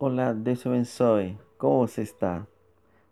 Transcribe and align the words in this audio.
Olá, 0.00 0.32
Deus 0.32 0.60
te 0.60 0.68
abençoe. 0.68 1.36
Como 1.58 1.80
você 1.80 2.02
está? 2.02 2.46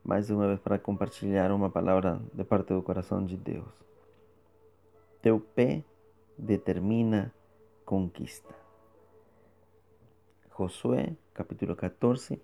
Mais 0.04 0.30
uma 0.30 0.46
vez 0.46 0.60
para 0.60 0.78
compartilhar 0.78 1.50
uma 1.50 1.68
palavra 1.68 2.22
de 2.32 2.44
parte 2.44 2.72
do 2.72 2.80
coração 2.80 3.26
de 3.26 3.36
Deus. 3.36 3.66
Teu 5.20 5.40
pé 5.40 5.82
determina 6.38 7.34
conquista. 7.84 8.54
Josué, 10.56 11.16
capítulo 11.34 11.74
14, 11.74 12.40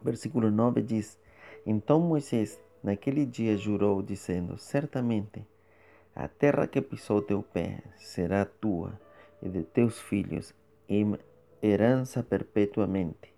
versículo 0.00 0.48
9 0.48 0.80
diz: 0.80 1.18
Então 1.66 1.98
Moisés, 1.98 2.60
naquele 2.80 3.26
dia, 3.26 3.56
jurou, 3.56 4.02
dizendo: 4.02 4.56
Certamente 4.56 5.44
a 6.14 6.28
terra 6.28 6.68
que 6.68 6.80
pisou 6.80 7.20
teu 7.20 7.42
pé 7.42 7.82
será 7.96 8.44
tua 8.44 9.00
e 9.42 9.48
de 9.48 9.64
teus 9.64 9.98
filhos 9.98 10.54
em 10.88 11.18
herança 11.60 12.22
perpetuamente 12.22 13.31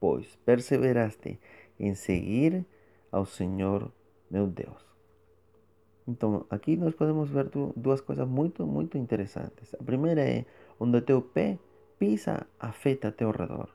pois 0.00 0.36
perseveraste 0.44 1.38
em 1.78 1.94
seguir 1.94 2.64
ao 3.10 3.24
Senhor 3.24 3.90
meu 4.30 4.46
Deus. 4.46 4.86
Então, 6.06 6.46
aqui 6.48 6.76
nós 6.76 6.94
podemos 6.94 7.28
ver 7.28 7.50
duas 7.76 8.00
coisas 8.00 8.26
muito, 8.26 8.66
muito 8.66 8.96
interessantes. 8.96 9.74
A 9.74 9.82
primeira 9.82 10.22
é 10.22 10.44
onde 10.80 11.00
teu 11.02 11.20
pé 11.20 11.58
pisa, 11.98 12.46
afeta 12.58 13.12
teu 13.12 13.30
redor. 13.30 13.68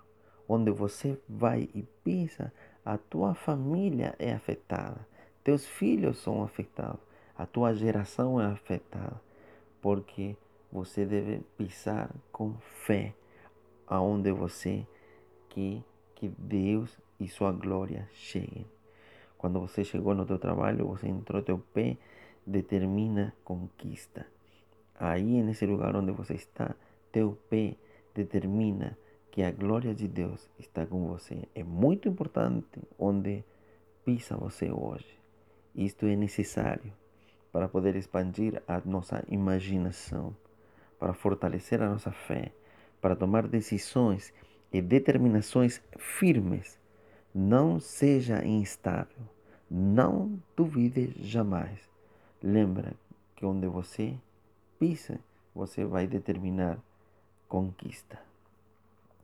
Onde 0.48 0.72
você 0.72 1.20
vai 1.30 1.70
e 1.74 1.84
pisa, 2.04 2.52
a 2.84 2.98
tua 2.98 3.34
família 3.34 4.16
é 4.18 4.34
afetada. 4.34 5.08
Teus 5.44 5.66
filhos 5.66 6.18
são 6.18 6.44
afetados. 6.44 7.02
A 7.38 7.46
tua 7.46 7.74
geração 7.74 8.42
é 8.42 8.46
afetada. 8.46 9.22
Porque 9.82 10.36
você 10.72 11.06
deve 11.06 11.42
pisar 11.58 12.10
com 12.32 12.56
fé 12.86 13.14
aonde 13.86 14.32
você 14.32 14.88
que 15.50 15.84
que 16.16 16.30
Deus 16.38 16.98
e 17.20 17.28
sua 17.28 17.52
glória 17.52 18.10
cheguem. 18.14 18.66
Quando 19.38 19.60
você 19.60 19.84
chegou 19.84 20.16
no 20.16 20.26
teu 20.26 20.40
trabalho, 20.40 20.88
você 20.88 21.08
entrou 21.08 21.42
teu 21.42 21.60
pé, 21.74 21.98
determina 22.46 23.34
conquista. 23.44 24.26
Aí, 24.96 25.42
nesse 25.42 25.66
lugar 25.66 25.96
onde 25.96 26.12
você 26.12 26.36
está, 26.36 26.76
teu 27.12 27.38
pé 27.50 27.76
determina 28.14 28.98
que 29.32 29.42
a 29.42 29.52
glória 29.52 29.94
de 29.94 30.08
Deus 30.08 30.50
está 30.60 30.86
com 30.86 31.08
você. 31.08 31.48
É 31.56 31.64
muito 31.64 32.08
importante 32.08 32.80
onde 32.98 33.44
pisa 34.06 34.38
você 34.38 34.72
hoje. 34.72 35.20
Isto 35.76 36.06
é 36.06 36.16
necessário 36.16 36.94
para 37.52 37.68
poder 37.68 37.96
expandir 37.96 38.62
a 38.68 38.80
nossa 38.86 39.24
imaginação, 39.28 40.36
para 41.00 41.14
fortalecer 41.14 41.82
a 41.82 41.90
nossa 41.90 42.12
fé, 42.12 42.52
para 43.02 43.16
tomar 43.16 43.48
decisões 43.48 44.34
e 44.74 44.82
determinações 44.82 45.80
firmes. 45.98 46.80
Não 47.34 47.80
seja 47.80 48.44
instável. 48.44 49.24
Não 49.70 50.42
duvide 50.58 51.14
jamais. 51.20 51.80
Lembra 52.42 52.94
que 53.36 53.46
onde 53.46 53.68
você 53.68 54.16
pisa, 54.80 55.20
você 55.54 55.86
vai 55.86 56.08
determinar 56.08 56.80
conquista. 57.48 58.20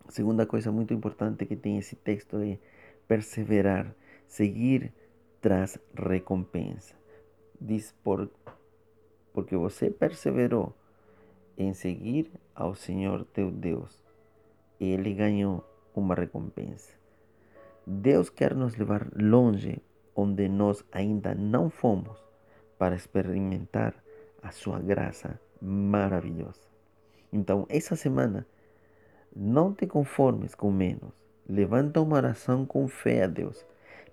A 0.08 0.12
segunda 0.12 0.46
coisa 0.46 0.72
muito 0.72 0.94
importante 0.94 1.46
que 1.46 1.56
tem 1.56 1.78
esse 1.78 1.96
texto 1.96 2.38
é 2.38 2.58
perseverar, 3.08 3.94
seguir 4.28 4.94
traz 5.42 5.78
recompensa. 5.96 6.96
Diz 7.60 7.94
por 8.04 8.30
porque 9.34 9.56
você 9.56 9.90
perseverou 9.92 10.74
em 11.58 11.74
seguir 11.74 12.32
ao 12.56 12.74
Senhor 12.74 13.24
teu 13.26 13.52
Deus 13.52 14.09
ele 14.80 15.14
ganhou 15.14 15.64
uma 15.94 16.16
recompensa. 16.16 16.94
Deus 17.86 18.30
quer 18.30 18.56
nos 18.56 18.76
levar 18.76 19.08
longe 19.16 19.82
onde 20.16 20.48
nós 20.48 20.84
ainda 20.92 21.34
não 21.34 21.70
fomos 21.70 22.18
para 22.78 22.96
experimentar 22.96 23.96
a 24.42 24.52
sua 24.52 24.80
graça 24.80 25.40
maravilhosa. 25.62 26.68
Então, 27.32 27.66
essa 27.70 27.96
semana, 27.96 28.46
não 29.36 29.74
te 29.74 29.86
conformes 29.86 30.56
com 30.56 30.72
menos. 30.72 31.14
Levanta 31.48 32.02
uma 32.02 32.18
oração 32.18 32.66
com 32.66 32.88
fé 32.88 33.24
a 33.24 33.28
Deus. 33.28 33.66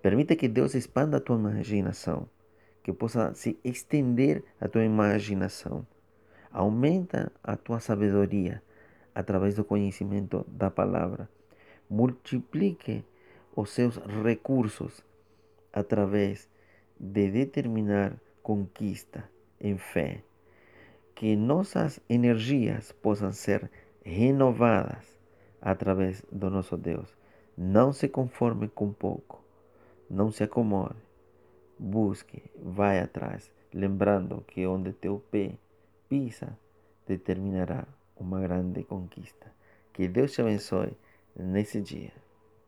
Permita 0.02 0.36
que 0.36 0.48
Deus 0.48 0.74
expanda 0.74 1.16
a 1.16 1.20
tua 1.20 1.36
imaginação, 1.36 2.28
que 2.82 2.92
possa 2.92 3.34
se 3.34 3.58
estender 3.64 4.44
a 4.60 4.68
tua 4.68 4.84
imaginação. 4.84 5.86
Aumenta 6.50 7.32
a 7.42 7.56
tua 7.56 7.80
sabedoria 7.80 8.62
através 9.16 9.54
do 9.54 9.64
conhecimento 9.64 10.44
da 10.46 10.70
palavra. 10.70 11.26
Multiplique 11.88 13.02
os 13.56 13.70
seus 13.70 13.96
recursos 14.22 15.02
através 15.72 16.50
de 17.00 17.30
determinar 17.30 18.20
conquista 18.42 19.26
em 19.58 19.78
fé. 19.78 20.22
Que 21.14 21.34
nossas 21.34 21.98
energias 22.10 22.92
possam 22.92 23.32
ser 23.32 23.70
renovadas 24.04 25.18
através 25.62 26.22
do 26.30 26.50
nosso 26.50 26.76
Deus. 26.76 27.16
Não 27.56 27.94
se 27.94 28.08
conforme 28.08 28.68
com 28.68 28.92
pouco. 28.92 29.42
Não 30.10 30.30
se 30.30 30.44
acomode. 30.44 31.00
Busque, 31.78 32.42
vai 32.54 33.00
atrás, 33.00 33.50
lembrando 33.72 34.44
que 34.46 34.66
onde 34.66 34.92
teu 34.92 35.24
pé 35.30 35.52
pisa 36.06 36.58
determinará 37.06 37.86
uma 38.16 38.40
grande 38.40 38.84
conquista. 38.84 39.46
Que 39.92 40.08
Deus 40.08 40.32
te 40.32 40.40
abençoe 40.40 40.96
nesse 41.34 41.80
dia. 41.80 42.12